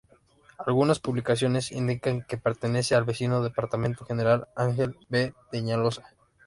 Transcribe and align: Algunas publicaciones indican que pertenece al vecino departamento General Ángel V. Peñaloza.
Algunas 0.65 0.97
publicaciones 0.99 1.71
indican 1.71 2.23
que 2.23 2.35
pertenece 2.39 2.95
al 2.95 3.03
vecino 3.03 3.43
departamento 3.43 4.03
General 4.03 4.47
Ángel 4.55 4.97
V. 5.09 5.35
Peñaloza. 5.51 6.15